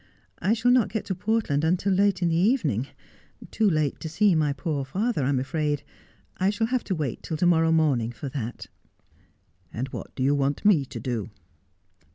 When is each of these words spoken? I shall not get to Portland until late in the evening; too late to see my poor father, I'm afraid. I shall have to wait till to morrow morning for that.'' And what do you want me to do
I 0.39 0.53
shall 0.53 0.71
not 0.71 0.89
get 0.89 1.05
to 1.05 1.13
Portland 1.13 1.63
until 1.63 1.93
late 1.93 2.23
in 2.23 2.29
the 2.29 2.35
evening; 2.35 2.87
too 3.51 3.69
late 3.69 3.99
to 3.99 4.09
see 4.09 4.33
my 4.33 4.51
poor 4.51 4.83
father, 4.83 5.23
I'm 5.23 5.37
afraid. 5.37 5.83
I 6.37 6.49
shall 6.49 6.65
have 6.65 6.83
to 6.85 6.95
wait 6.95 7.21
till 7.21 7.37
to 7.37 7.45
morrow 7.45 7.71
morning 7.71 8.11
for 8.11 8.27
that.'' 8.29 8.65
And 9.71 9.89
what 9.89 10.15
do 10.15 10.23
you 10.23 10.33
want 10.33 10.65
me 10.65 10.85
to 10.85 10.99
do 10.99 11.29